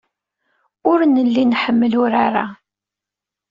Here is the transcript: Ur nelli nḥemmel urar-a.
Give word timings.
Ur 0.91 0.99
nelli 1.05 1.43
nḥemmel 1.45 1.93
urar-a. 2.03 2.45